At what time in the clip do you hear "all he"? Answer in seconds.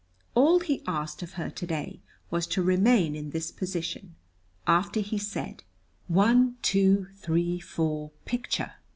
0.33-0.81